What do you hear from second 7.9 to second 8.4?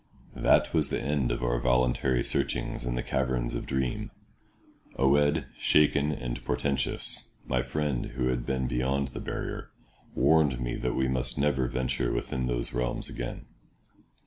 who